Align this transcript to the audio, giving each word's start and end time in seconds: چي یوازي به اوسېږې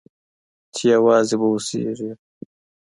چي 0.75 0.83
یوازي 0.95 1.35
به 1.39 1.45
اوسېږې 1.49 2.11